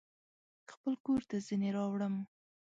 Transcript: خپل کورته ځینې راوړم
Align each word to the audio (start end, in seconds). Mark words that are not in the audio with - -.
خپل 0.71 0.93
کورته 1.05 1.35
ځینې 1.47 1.69
راوړم 1.77 2.15